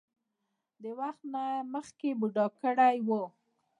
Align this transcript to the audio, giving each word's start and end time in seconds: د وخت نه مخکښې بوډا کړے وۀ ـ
د 0.81 0.83
وخت 0.99 1.21
نه 1.33 1.43
مخکښې 1.73 2.11
بوډا 2.19 2.45
کړے 2.61 2.91
وۀ 3.07 3.21
ـ 3.27 3.33